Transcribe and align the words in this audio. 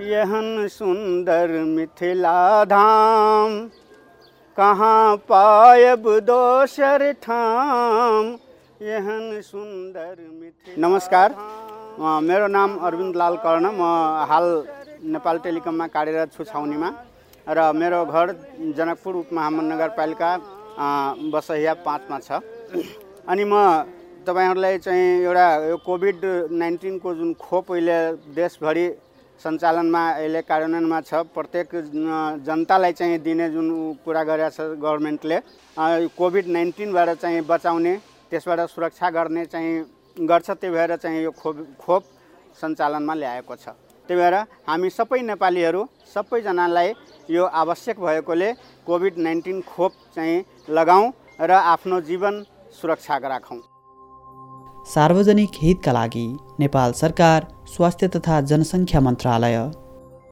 यहन 0.00 0.66
सुंदर 0.72 1.50
मिथिला 1.68 2.64
धाम 2.64 3.56
कहाँ 4.56 5.16
पायब 5.28 6.08
दोसर 6.24 7.02
ठाम? 7.22 8.26
यहन 8.82 9.40
सुंदर 9.44 10.14
मिथिला 10.40 10.88
नमस्कार। 10.88 11.34
मेरो 12.00 12.46
नाम 12.48 12.76
अरविन्द 12.80 13.16
लाल 13.16 13.36
कर्ण। 13.44 13.72
म 13.76 13.82
हाल 14.30 14.46
नेपाल 15.04 15.38
टेलिकममा 15.44 15.86
कार्यरत 15.92 16.32
छु 16.32 16.44
छाउनीमा 16.48 16.90
र 17.46 17.58
मेरो 17.76 18.00
घर 18.04 18.26
जनकपुर 18.76 19.14
उपमहामन 19.20 19.64
नगरपालिका 19.72 20.30
अ, 20.80 20.86
बसैया 21.28 21.74
पाँचमा 21.84 22.18
छ। 22.24 22.40
अनि 23.28 23.44
म 23.44 23.84
तपाईँहरूलाई 24.24 24.78
चाहिँ 24.80 25.28
एउटा 25.28 25.46
यो 25.68 25.76
कोभिड 25.84 26.24
नाइन्टिनको 26.56 27.14
जुन 27.20 27.32
खोप 27.36 27.72
अहिले 27.72 28.00
देशभरि 28.40 28.88
सञ्चालनमा 29.40 30.02
अहिले 30.10 30.40
कार्यान्वयनमा 30.44 31.00
छ। 31.00 31.12
प्रत्येक 31.32 31.68
जनतालाई 32.44 32.92
चाहिँ 32.92 33.18
दिने 33.24 33.48
जुन 33.50 33.68
कुरा 34.04 34.22
गरेको 34.24 34.50
छ 34.52 34.60
गभर्मेन्टले 34.76 35.38
कोभिड 36.12 36.46
नाइन्टिनबाट 36.56 37.08
चाहिँ 37.22 37.40
बचाउने 37.48 37.94
त्यसबाट 38.30 38.60
सुरक्षा 38.68 39.10
गर्ने 39.10 39.44
चाहिँ 39.46 39.72
गर्छ। 40.28 40.50
त्यही 40.50 40.72
भएर 40.74 40.96
चाहिँ 40.96 41.22
यो 41.24 41.30
खोप 41.32 41.56
खोप 41.80 42.02
सञ्चालनमा 42.60 43.14
ल्याएको 43.14 43.54
छ। 43.56 43.68
त्यही 44.08 44.20
भएर 44.20 44.34
हामी 44.68 44.90
सबै 44.90 45.20
नेपालीहरू 45.22 45.80
सबैजनालाई 46.14 46.88
यो 47.30 47.44
आवश्यक 47.44 47.96
भएकोले 47.96 48.52
कोभिड 48.86 49.18
नाइन्टिन 49.18 49.60
खोप 49.64 49.92
चाहिँ 50.14 50.44
लगाउँ 50.68 51.12
र 51.40 51.50
आफ्नो 51.74 52.00
जीवन 52.04 52.44
सुरक्षा 52.76 53.16
राखौँ। 53.16 53.60
सार्वजनिक 54.94 55.50
हितका 55.62 55.92
लागि 55.92 56.24
नेपाल 56.60 56.92
सरकार 56.92 57.46
स्वास्थ्य 57.74 58.06
तथा 58.14 58.40
जनसङ्ख्या 58.50 59.00
मन्त्रालय। 59.00 59.56